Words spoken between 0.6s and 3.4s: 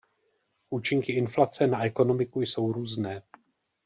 Účinky inflace na ekonomiku jsou různé.